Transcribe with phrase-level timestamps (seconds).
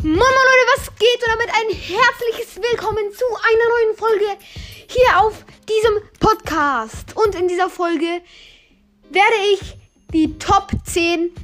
[0.00, 1.08] Moin Leute, was geht?
[1.16, 4.26] Und damit ein herzliches Willkommen zu einer neuen Folge
[4.86, 7.16] hier auf diesem Podcast.
[7.16, 8.22] Und in dieser Folge
[9.10, 9.76] werde ich
[10.12, 11.34] die Top 10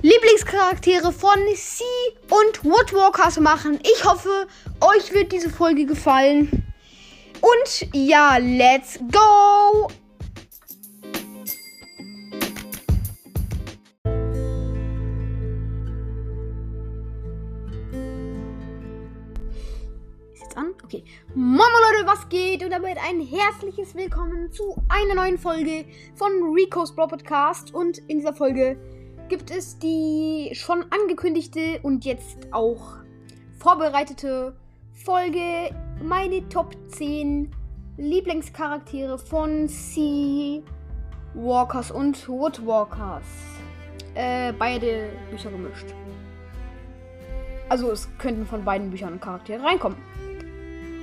[0.00, 1.86] Lieblingscharaktere von Sea
[2.30, 3.78] und Woodwalkers machen.
[3.82, 4.46] Ich hoffe,
[4.80, 6.64] euch wird diese Folge gefallen.
[7.42, 9.90] Und ja, let's go!
[22.28, 22.62] Geht?
[22.62, 27.72] Und damit ein herzliches Willkommen zu einer neuen Folge von Rico's Bro Podcast.
[27.72, 28.78] Und in dieser Folge
[29.28, 32.98] gibt es die schon angekündigte und jetzt auch
[33.58, 34.54] vorbereitete
[34.92, 35.70] Folge
[36.02, 37.50] meine Top 10
[37.96, 40.62] Lieblingscharaktere von Sea
[41.34, 43.24] Walkers und Woodwalkers.
[44.14, 45.94] Äh, beide Bücher gemischt.
[47.70, 49.96] Also es könnten von beiden Büchern Charaktere reinkommen.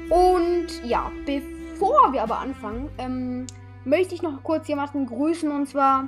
[0.09, 3.47] Und ja, bevor wir aber anfangen, ähm,
[3.85, 6.07] möchte ich noch kurz jemanden grüßen und zwar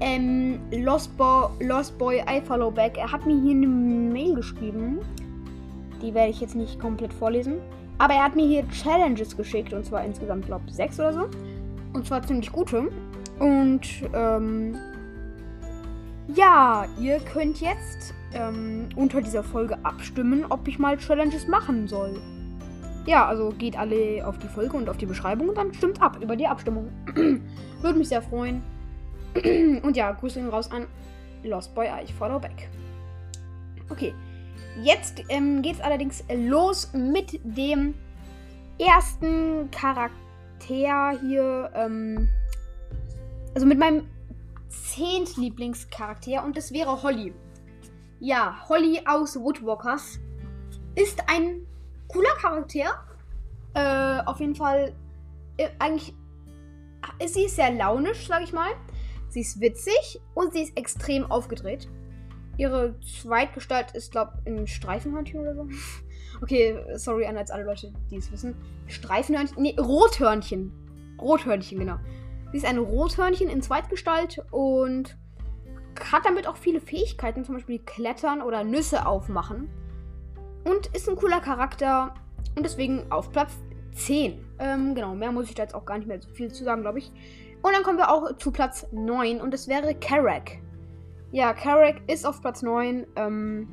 [0.00, 2.98] ähm, Lost, Bo Lost Boy I Follow Back.
[2.98, 4.98] Er hat mir hier eine Mail geschrieben.
[6.02, 7.60] Die werde ich jetzt nicht komplett vorlesen.
[7.98, 11.28] Aber er hat mir hier Challenges geschickt und zwar insgesamt, glaube ich, sechs oder so.
[11.92, 12.90] Und zwar ziemlich gute.
[13.38, 14.76] Und ähm,
[16.34, 22.20] ja, ihr könnt jetzt ähm, unter dieser Folge abstimmen, ob ich mal Challenges machen soll.
[23.06, 26.18] Ja, also geht alle auf die Folge und auf die Beschreibung und dann stimmt ab
[26.22, 26.90] über die Abstimmung.
[27.80, 28.62] Würde mich sehr freuen.
[29.82, 30.86] und ja, Grüße raus an
[31.42, 32.68] Lost Boy I Follow Back.
[33.88, 34.14] Okay,
[34.82, 37.94] jetzt ähm, geht es allerdings los mit dem
[38.78, 41.70] ersten Charakter hier.
[41.74, 42.28] Ähm,
[43.54, 44.06] also mit meinem
[44.68, 47.34] zehnt Lieblingscharakter und das wäre Holly.
[48.20, 50.20] Ja, Holly aus Woodwalkers
[50.94, 51.66] ist ein
[52.12, 53.04] cooler Charakter.
[53.74, 54.94] Äh, auf jeden Fall
[55.56, 56.14] äh, eigentlich
[57.26, 58.70] sie ist sehr launisch, sag ich mal.
[59.28, 61.88] Sie ist witzig und sie ist extrem aufgedreht.
[62.58, 65.68] Ihre Zweitgestalt ist, glaube ich, ein Streifenhörnchen oder so.
[66.40, 68.56] Okay, sorry an als alle Leute, die es wissen.
[68.88, 70.72] Streifenhörnchen, nee, Rothörnchen.
[71.20, 71.98] Rothörnchen, genau.
[72.50, 75.16] Sie ist ein Rothörnchen in Zweitgestalt und
[76.10, 79.68] hat damit auch viele Fähigkeiten, zum Beispiel Klettern oder Nüsse aufmachen.
[80.64, 82.14] Und ist ein cooler Charakter
[82.56, 83.52] und deswegen auf Platz
[83.94, 84.44] 10.
[84.58, 86.82] Ähm, genau, mehr muss ich da jetzt auch gar nicht mehr so viel zu sagen,
[86.82, 87.10] glaube ich.
[87.62, 90.58] Und dann kommen wir auch zu Platz 9 und das wäre Karak.
[91.30, 93.06] Ja, Karak ist auf Platz 9.
[93.16, 93.68] Ähm,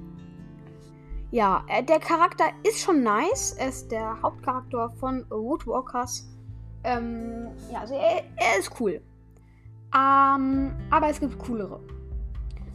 [1.32, 3.54] ja, äh, der Charakter ist schon nice.
[3.54, 6.28] Er ist der Hauptcharakter von Woodwalkers.
[6.84, 9.02] Ähm, ja, also er, er ist cool.
[9.96, 11.80] Ähm, aber es gibt coolere.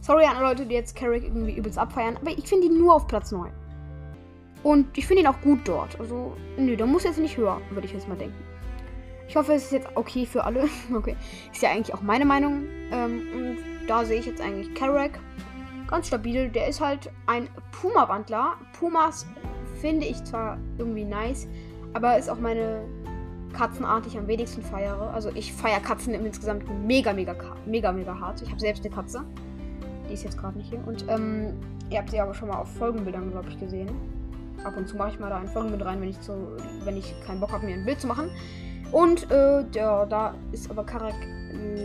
[0.01, 2.93] Sorry an alle Leute, die jetzt Carrick irgendwie übelst abfeiern, aber ich finde ihn nur
[2.93, 3.51] auf Platz 9.
[4.65, 5.99] Und ich finde ihn auch gut dort.
[5.99, 8.43] Also, nö, da muss jetzt nicht höher, würde ich jetzt mal denken.
[9.27, 10.67] Ich hoffe, es ist jetzt okay für alle.
[10.95, 11.15] okay.
[11.53, 12.63] Ist ja eigentlich auch meine Meinung.
[12.91, 15.19] Ähm, und da sehe ich jetzt eigentlich Carrack.
[15.87, 16.49] Ganz stabil.
[16.49, 18.53] Der ist halt ein Puma-Wandler.
[18.79, 19.27] Pumas
[19.81, 21.47] finde ich zwar irgendwie nice,
[21.93, 22.85] aber ist auch meine
[23.53, 25.13] Katzenart, die ich am wenigsten feiere.
[25.13, 27.35] Also ich feiere Katzen im insgesamt mega, mega,
[27.67, 28.41] mega, mega hart.
[28.41, 29.23] Ich habe selbst eine Katze.
[30.09, 30.81] Die ist jetzt gerade nicht hier.
[30.87, 31.53] Und ähm,
[31.91, 34.14] ihr habt sie aber schon mal auf Folgenbildern, glaube ich, gesehen.
[34.63, 37.13] Ab und zu mache ich mal da ein Folgenbild rein, wenn ich, so, wenn ich
[37.25, 38.29] keinen Bock habe, mir ein Bild zu machen.
[38.91, 41.15] Und äh, ja, da ist aber Karak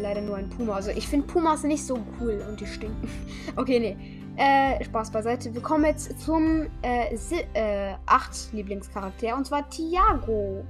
[0.01, 0.75] leider nur ein Puma.
[0.75, 3.09] Also ich finde Pumas nicht so cool und die stinken.
[3.57, 3.97] okay, nee.
[4.37, 5.53] Äh, Spaß beiseite.
[5.53, 7.15] Wir kommen jetzt zum äh,
[7.55, 10.65] äh, 8 Lieblingscharakter und zwar Tiago.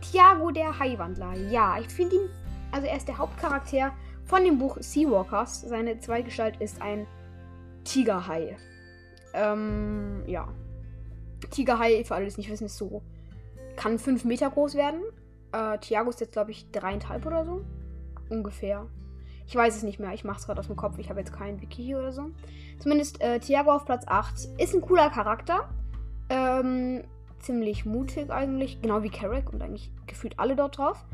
[0.00, 1.34] Tiago der Haiwandler.
[1.50, 2.28] Ja, ich finde ihn.
[2.70, 3.92] Also er ist der Hauptcharakter
[4.24, 5.62] von dem Buch Seawalkers.
[5.62, 7.06] Seine Zweigestalt ist ein
[7.84, 8.56] Tigerhai.
[9.34, 10.48] Ähm, ja.
[11.50, 13.02] Tigerhai, für alle, die es nicht wissen, ist so.
[13.76, 15.00] Kann 5 Meter groß werden.
[15.52, 17.64] Äh, Tiago ist jetzt, glaube ich, dreieinhalb oder so.
[18.28, 18.86] Ungefähr.
[19.46, 20.12] Ich weiß es nicht mehr.
[20.12, 20.98] Ich mache es gerade aus dem Kopf.
[20.98, 22.30] Ich habe jetzt keinen Wiki hier oder so.
[22.80, 25.70] Zumindest äh, Tiago auf Platz 8 ist ein cooler Charakter.
[26.28, 27.02] Ähm,
[27.38, 28.82] ziemlich mutig eigentlich.
[28.82, 31.04] Genau wie Carrick und eigentlich gefühlt alle dort drauf.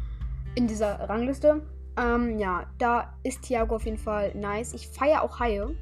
[0.56, 1.62] In dieser Rangliste.
[1.96, 4.74] Ähm, ja, da ist Tiago auf jeden Fall nice.
[4.74, 5.76] Ich feiere auch Haie.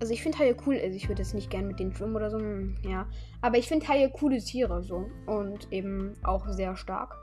[0.00, 0.78] Also ich finde Haie cool.
[0.82, 2.38] Also ich würde jetzt nicht gerne mit denen schwimmen oder so.
[2.38, 3.06] hm, Ja.
[3.40, 5.06] Aber ich finde Haie coole Tiere so.
[5.26, 7.16] Und eben auch sehr stark.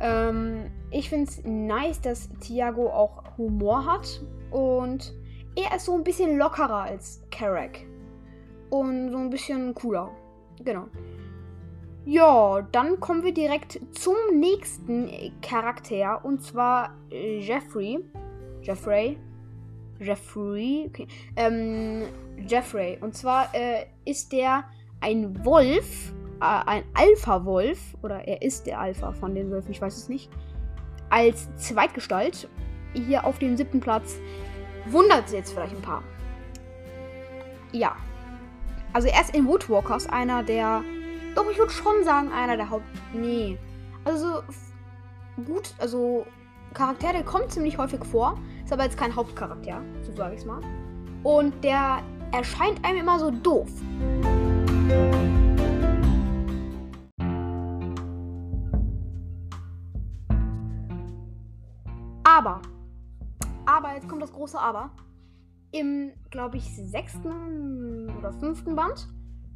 [0.00, 4.22] Ähm, ich finde es nice, dass Tiago auch Humor hat.
[4.50, 5.14] Und
[5.56, 7.80] er ist so ein bisschen lockerer als Carrack.
[8.70, 10.10] Und so ein bisschen cooler.
[10.64, 10.86] Genau.
[12.04, 15.10] Ja, dann kommen wir direkt zum nächsten
[15.42, 16.24] Charakter.
[16.24, 17.98] Und zwar Jeffrey.
[18.62, 19.18] Jeffrey.
[20.00, 20.86] Jeffrey.
[20.88, 21.06] Okay.
[21.36, 22.02] Ähm,
[22.46, 22.98] Jeffrey.
[23.00, 24.64] Und zwar äh, ist der
[25.00, 29.96] ein Wolf, äh, ein Alpha-Wolf, oder er ist der Alpha von den Wölfen, ich weiß
[29.96, 30.30] es nicht,
[31.10, 32.48] als Zweitgestalt
[32.94, 34.18] hier auf dem siebten Platz.
[34.86, 36.02] Wundert es jetzt vielleicht ein paar.
[37.72, 37.96] Ja.
[38.92, 40.82] Also er ist in Woodwalkers einer der.
[41.34, 42.86] Doch, ich würde schon sagen, einer der Haupt.
[43.12, 43.56] Nee.
[44.04, 44.42] Also
[45.44, 46.26] gut, also
[46.74, 48.38] Charakter, der kommt ziemlich häufig vor.
[48.64, 50.60] Ist aber jetzt kein Hauptcharakter, so sage ich es mal.
[51.24, 52.02] Und der
[52.32, 53.68] erscheint einem immer so doof.
[62.22, 62.62] Aber,
[63.66, 64.90] aber, jetzt kommt das große Aber.
[65.72, 69.08] Im, glaube ich, sechsten oder fünften Band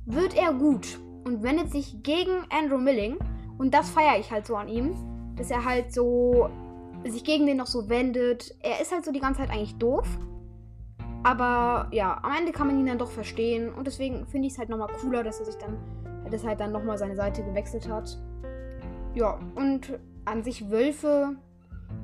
[0.07, 3.17] wird er gut und wendet sich gegen Andrew Milling.
[3.59, 4.95] Und das feiere ich halt so an ihm,
[5.37, 6.51] dass er halt so
[7.11, 8.55] sich gegen den noch so wendet.
[8.61, 10.07] Er ist halt so die ganze Zeit eigentlich doof.
[11.23, 13.73] Aber ja, am Ende kann man ihn dann doch verstehen.
[13.73, 15.79] Und deswegen finde ich es halt nochmal cooler, dass er sich dann,
[16.31, 18.19] dass er halt dann nochmal seine Seite gewechselt hat.
[19.15, 21.37] Ja, und an sich Wölfe,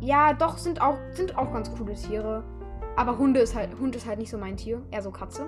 [0.00, 2.44] ja, doch, sind auch, sind auch ganz coole Tiere.
[2.96, 5.46] Aber Hunde ist halt, Hund ist halt nicht so mein Tier, eher so Katze.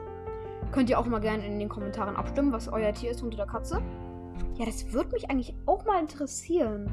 [0.71, 3.47] Könnt ihr auch mal gerne in den Kommentaren abstimmen, was euer Tier ist, Hund oder
[3.47, 3.83] Katze.
[4.55, 6.91] Ja, das würde mich eigentlich auch mal interessieren.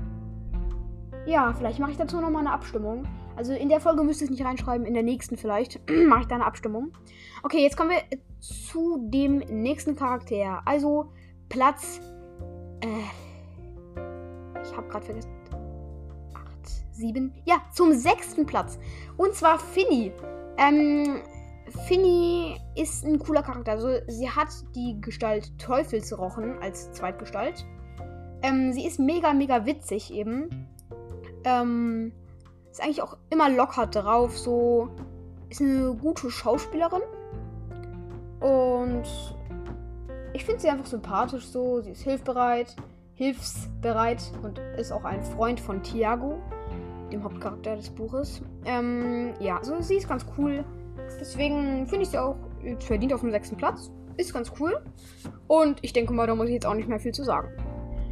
[1.30, 3.04] Ja, vielleicht mache ich dazu nochmal eine Abstimmung.
[3.36, 6.28] Also in der Folge müsst ihr es nicht reinschreiben, in der nächsten vielleicht mache ich
[6.28, 6.92] da eine Abstimmung.
[7.44, 8.02] Okay, jetzt kommen wir
[8.40, 10.64] zu dem nächsten Charakter.
[10.66, 11.12] Also
[11.48, 12.02] Platz.
[12.82, 12.88] Äh,
[14.64, 15.30] ich habe gerade vergessen.
[16.34, 16.46] 8,
[16.94, 17.32] 7.
[17.46, 18.80] Ja, zum sechsten Platz.
[19.16, 20.12] Und zwar Finny.
[20.58, 21.22] Ähm,
[21.86, 23.74] Finny ist ein cooler Charakter.
[23.74, 27.68] Also sie hat die Gestalt Teufelsrochen als Zweitgestalt.
[28.42, 30.68] Ähm, sie ist mega, mega witzig eben.
[31.44, 32.12] Ähm,
[32.72, 34.38] ist eigentlich auch immer locker drauf.
[34.38, 34.90] So
[35.50, 37.02] ist eine gute Schauspielerin.
[38.40, 39.04] Und
[40.34, 41.82] ich finde sie einfach sympathisch so.
[41.82, 42.76] Sie ist hilfbereit,
[43.16, 46.40] hilfsbereit und ist auch ein Freund von Tiago,
[47.12, 48.42] dem Hauptcharakter des Buches.
[48.66, 50.64] Ähm, ja, also sie ist ganz cool.
[51.20, 52.36] Deswegen finde ich sie auch
[52.80, 53.92] verdient auf dem sechsten Platz.
[54.18, 54.80] Ist ganz cool.
[55.48, 57.50] Und ich denke mal, da muss ich jetzt auch nicht mehr viel zu sagen.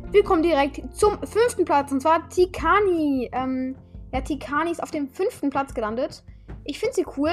[0.09, 3.29] Wir kommen direkt zum fünften Platz und zwar Tikani.
[3.33, 3.75] Ähm,
[4.13, 6.23] ja, Tikani ist auf dem fünften Platz gelandet.
[6.63, 7.31] Ich finde sie cool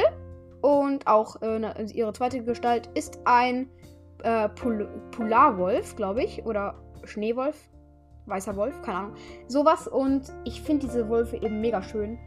[0.60, 3.68] und auch äh, ne, ihre zweite Gestalt ist ein
[4.24, 6.74] äh, Pol Polarwolf, glaube ich, oder
[7.04, 7.56] Schneewolf,
[8.26, 9.14] weißer Wolf, keine Ahnung.
[9.46, 12.18] Sowas und ich finde diese Wölfe eben mega schön.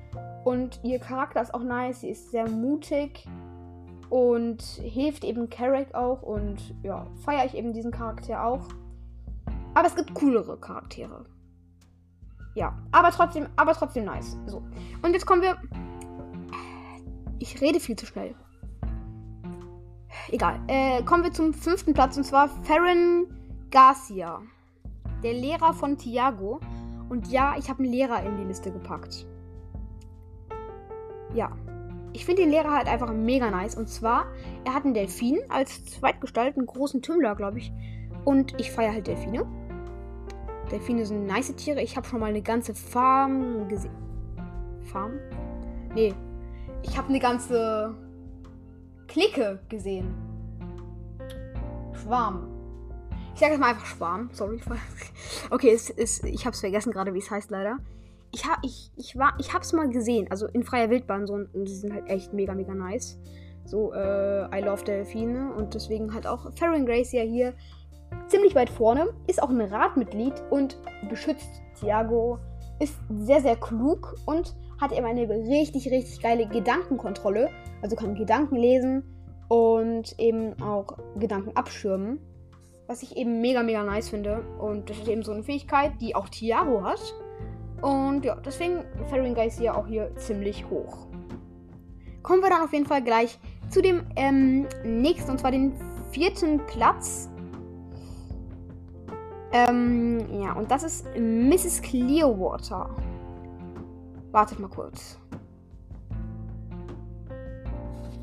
[0.46, 3.28] Und ihr Charakter ist auch nice, sie ist sehr mutig
[4.10, 8.70] und hilft eben Carrick auch und ja, feiere ich eben diesen Charakter auch.
[9.78, 11.28] Aber es gibt coolere Charaktere.
[12.56, 14.36] Ja, aber trotzdem, aber trotzdem nice.
[14.48, 14.64] So.
[15.04, 15.56] Und jetzt kommen wir.
[17.38, 18.34] Ich rede viel zu schnell.
[20.32, 20.60] Egal.
[20.66, 23.28] Äh, kommen wir zum fünften Platz und zwar Farron
[23.70, 24.42] Garcia.
[25.22, 26.60] Der Lehrer von Tiago.
[27.10, 29.28] Und ja, ich habe einen Lehrer in die Liste gepackt.
[31.36, 31.56] Ja.
[32.14, 33.76] Ich finde den Lehrer halt einfach mega nice.
[33.76, 34.26] Und zwar,
[34.66, 37.72] er hat einen Delfin als Zweitgestalt, einen großen Tümmler, glaube ich.
[38.26, 39.46] Und ich feiere halt Delfine.
[40.72, 41.82] Delfine sind nice Tiere.
[41.82, 43.96] Ich habe schon mal eine ganze Farm gesehen.
[44.92, 45.20] Farm?
[45.94, 46.14] Nee.
[46.84, 47.96] Ich habe eine ganze
[49.08, 50.14] Clique gesehen.
[51.94, 52.48] Schwarm.
[53.34, 54.30] Ich sage jetzt mal einfach Schwarm.
[54.34, 54.60] Sorry.
[55.50, 57.78] Okay, es ist, ich habe es vergessen gerade, wie es heißt leider.
[58.32, 60.28] Ich habe ich, ich ich hab's mal gesehen.
[60.30, 61.36] Also in freier Wildbahn so.
[61.36, 63.18] Und die sind halt echt mega, mega nice.
[63.64, 65.54] So, äh, I love Delfine.
[65.54, 67.54] Und deswegen halt auch Farron Grace ja hier
[68.28, 70.78] ziemlich weit vorne, ist auch ein Ratmitglied und
[71.10, 72.40] beschützt Thiago,
[72.80, 77.50] ist sehr, sehr klug und hat eben eine richtig, richtig geile Gedankenkontrolle.
[77.82, 79.04] Also kann Gedanken lesen
[79.48, 82.20] und eben auch Gedanken abschirmen.
[82.88, 84.44] Was ich eben mega, mega nice finde.
[84.60, 87.02] Und das ist eben so eine Fähigkeit, die auch Thiago hat.
[87.82, 91.08] Und ja, deswegen Faringeist hier auch hier ziemlich hoch.
[92.24, 95.74] Kommen wir dann auf jeden Fall gleich zu dem ähm, nächsten, und zwar den
[96.12, 97.30] vierten Platz.
[99.52, 101.82] Ähm, ja, und das ist Mrs.
[101.82, 102.90] Clearwater.
[104.32, 105.18] Wartet mal kurz.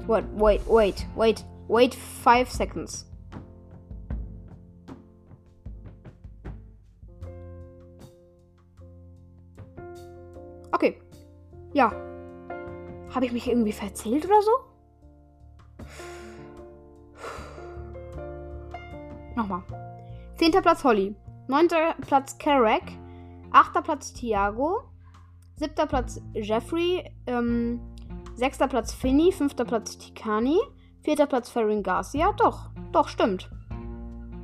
[0.06, 3.06] Wait, wait, wait, wait, wait five seconds.
[10.72, 11.00] Okay.
[11.72, 11.90] Ja.
[13.14, 14.50] Habe ich mich irgendwie verzählt oder so?
[19.36, 19.62] Nochmal.
[20.44, 21.14] Zehnter Platz Holly.
[21.48, 22.82] Neunter Platz Carrack.
[23.50, 24.82] Achter Platz Thiago.
[25.56, 27.02] Siebter Platz Jeffrey.
[27.26, 27.80] Ähm,
[28.34, 29.32] sechster Platz Finny.
[29.32, 30.58] Fünfter Platz Tikani.
[31.02, 32.30] Vierter Platz Farron Garcia.
[32.32, 33.48] Doch, doch, stimmt.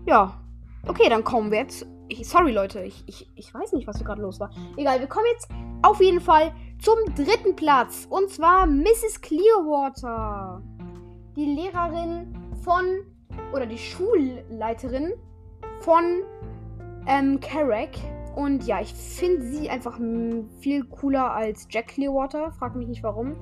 [0.07, 0.41] Ja,
[0.87, 1.87] Okay, dann kommen wir jetzt.
[2.23, 4.51] Sorry, Leute, ich, ich, ich weiß nicht, was hier gerade los war.
[4.79, 5.49] Egal, wir kommen jetzt
[5.83, 8.07] auf jeden Fall zum dritten Platz.
[8.09, 9.21] Und zwar Mrs.
[9.21, 10.63] Clearwater.
[11.37, 13.05] Die Lehrerin von.
[13.53, 15.13] Oder die Schulleiterin
[15.81, 16.23] von
[17.07, 17.91] ähm, Carrack.
[18.37, 19.99] Und ja, ich finde sie einfach
[20.61, 22.53] viel cooler als Jack Clearwater.
[22.53, 23.37] Frag mich nicht warum.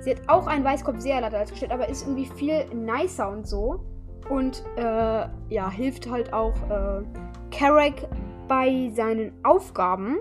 [0.00, 3.84] Sie hat auch einen Weißkopf-Seerlatte als gestellt, aber ist irgendwie viel nicer und so.
[4.28, 7.02] Und äh, ja, hilft halt auch äh,
[7.50, 8.08] Carrack
[8.48, 10.18] bei seinen Aufgaben.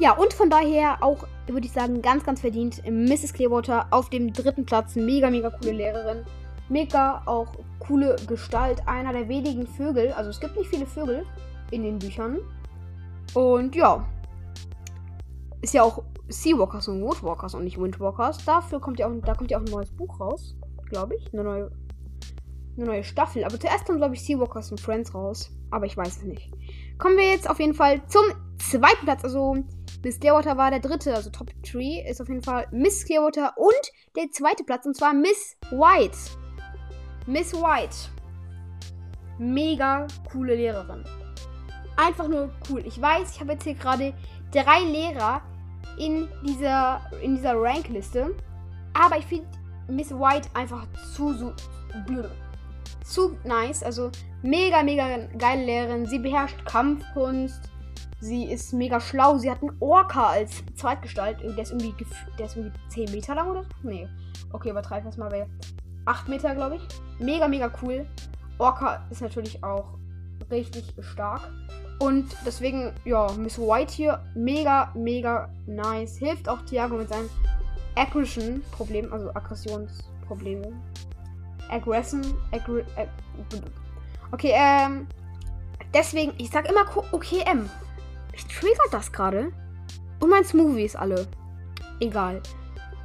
[0.00, 3.34] Ja, und von daher auch, würde ich sagen, ganz, ganz verdient Mrs.
[3.34, 4.96] Clearwater auf dem dritten Platz.
[4.96, 6.24] Mega, mega coole Lehrerin.
[6.70, 8.80] Mega auch coole Gestalt.
[8.88, 10.12] Einer der wenigen Vögel.
[10.12, 11.26] Also es gibt nicht viele Vögel
[11.70, 12.38] in den Büchern.
[13.34, 14.08] Und ja.
[15.60, 18.42] Ist ja auch Seawalkers und Woodwalkers und nicht Windwalkers.
[18.46, 20.56] Dafür kommt ja auch, da kommt ja auch ein neues Buch raus.
[20.88, 21.30] Glaube ich.
[21.34, 21.70] Eine neue,
[22.78, 23.44] eine neue Staffel.
[23.44, 25.50] Aber zuerst kommt, glaube ich, Seawalkers und Friends raus.
[25.70, 26.50] Aber ich weiß es nicht.
[26.96, 28.22] Kommen wir jetzt auf jeden Fall zum
[28.56, 29.24] zweiten Platz.
[29.24, 29.62] Also
[30.02, 31.14] Miss Clearwater war der dritte.
[31.14, 34.86] Also Top 3 ist auf jeden Fall Miss Clearwater und der zweite Platz.
[34.86, 36.16] Und zwar Miss White.
[37.26, 37.96] Miss White.
[39.38, 41.04] Mega coole Lehrerin
[42.00, 42.82] einfach nur cool.
[42.86, 44.14] Ich weiß, ich habe jetzt hier gerade
[44.52, 45.42] drei Lehrer
[45.98, 48.34] in dieser, in dieser Rankliste.
[48.94, 49.46] Aber ich finde
[49.88, 51.52] Miss White einfach zu, zu,
[53.04, 53.82] zu nice.
[53.82, 54.10] Also
[54.42, 56.06] mega, mega geile Lehrerin.
[56.06, 57.60] Sie beherrscht Kampfkunst.
[58.20, 59.38] Sie ist mega schlau.
[59.38, 61.40] Sie hat einen Orca als Zweitgestalt.
[61.40, 61.94] Der ist irgendwie,
[62.38, 63.68] der ist irgendwie 10 Meter lang oder so?
[63.82, 64.08] Nee.
[64.52, 65.46] Okay, übertreibe das mal bei
[66.04, 66.82] 8 Meter, glaube ich.
[67.18, 68.06] Mega, mega cool.
[68.58, 69.94] Orca ist natürlich auch
[70.50, 71.50] richtig stark.
[71.98, 76.16] Und deswegen, ja, Miss White hier, mega, mega nice.
[76.16, 77.28] Hilft auch Thiago mit seinem
[77.94, 80.72] Aggression-Problem, also Aggressionsprobleme.
[81.70, 82.22] Aggression,
[82.52, 83.08] aggr ag
[84.32, 85.06] Okay, ähm,
[85.92, 87.68] deswegen, ich sag immer OKM.
[88.40, 89.52] Ich triggert das gerade.
[90.18, 91.28] Und mein Smoothie ist alle.
[92.00, 92.42] Egal.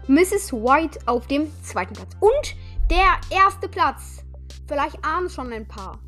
[0.07, 0.53] Mrs.
[0.53, 2.15] White auf dem zweiten Platz.
[2.21, 2.55] Und
[2.89, 4.23] der erste Platz.
[4.67, 5.99] Vielleicht ahnen schon ein paar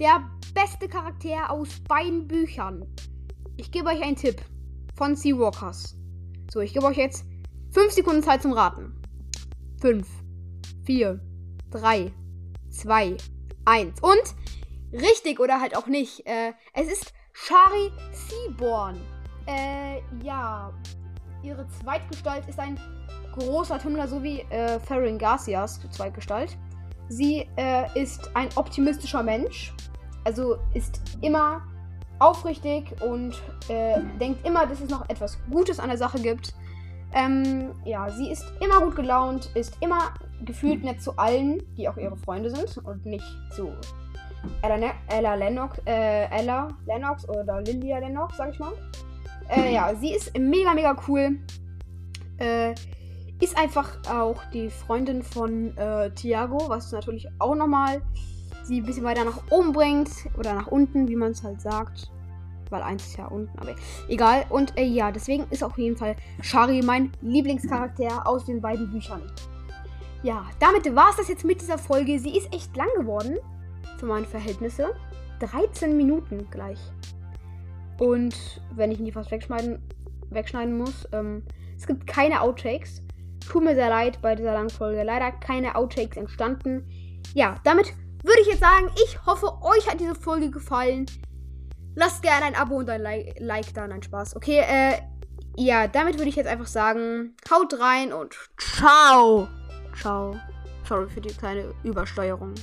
[0.00, 0.22] der
[0.54, 2.86] beste Charakter aus beiden Büchern.
[3.58, 4.42] Ich gebe euch einen Tipp
[4.96, 5.94] von Seawalkers.
[6.50, 7.26] So, ich gebe euch jetzt
[7.72, 9.00] 5 Sekunden Zeit zum Raten.
[9.82, 10.08] 5,
[10.84, 11.20] 4,
[11.70, 12.12] 3,
[12.70, 13.16] 2,
[13.66, 16.26] 1 und richtig oder halt auch nicht.
[16.26, 19.00] Äh, es ist Shari Seaborn.
[19.46, 20.72] Äh, ja.
[21.42, 22.78] Ihre Zweitgestalt ist ein
[23.32, 26.56] großer Tummler, so wie äh, Farron Garcias Zweitgestalt.
[27.08, 29.74] Sie äh, ist ein optimistischer Mensch.
[30.24, 31.62] Also ist immer
[32.20, 33.34] aufrichtig und
[33.68, 36.54] äh, denkt immer, dass es noch etwas Gutes an der Sache gibt.
[37.12, 41.96] Ähm, ja, sie ist immer gut gelaunt, ist immer gefühlt nett zu allen, die auch
[41.96, 43.72] ihre Freunde sind und nicht zu
[44.62, 48.72] Ella, ne Ella Lennox, äh, Ella Lennox oder Lilia Lennox, sag ich mal.
[49.48, 51.38] Äh, ja, sie ist mega, mega cool.
[52.38, 52.74] Äh,
[53.40, 58.00] ist einfach auch die Freundin von äh, Thiago, was natürlich auch nochmal
[58.62, 60.10] sie ein bisschen weiter nach oben bringt.
[60.38, 62.10] Oder nach unten, wie man es halt sagt.
[62.70, 63.74] Weil eins ist ja unten, aber
[64.08, 64.46] egal.
[64.48, 69.22] Und äh, ja, deswegen ist auf jeden Fall Shari mein Lieblingscharakter aus den beiden Büchern.
[70.22, 72.18] Ja, damit war es das jetzt mit dieser Folge.
[72.18, 73.38] Sie ist echt lang geworden.
[74.02, 74.96] Für meine Verhältnisse.
[75.38, 76.80] 13 Minuten gleich.
[78.00, 78.34] Und
[78.74, 79.80] wenn ich nicht was wegschneiden,
[80.28, 81.44] wegschneiden muss, ähm,
[81.76, 83.00] es gibt keine Outtakes.
[83.48, 85.04] Tut mir sehr leid bei dieser langen Folge.
[85.04, 86.84] Leider keine Outtakes entstanden.
[87.32, 87.94] Ja, damit
[88.24, 91.06] würde ich jetzt sagen, ich hoffe, euch hat diese Folge gefallen.
[91.94, 93.86] Lasst gerne ein Abo und ein Like, like da.
[93.86, 94.34] Nein, Spaß.
[94.34, 94.94] Okay, äh,
[95.56, 99.46] ja, damit würde ich jetzt einfach sagen, haut rein und ciao.
[99.94, 100.34] Ciao.
[100.88, 102.54] Sorry für die kleine Übersteuerung.